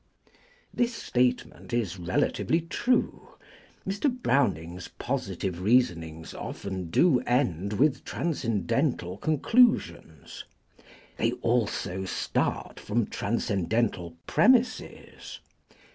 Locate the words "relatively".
1.99-2.61